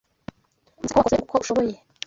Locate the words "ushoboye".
1.43-1.75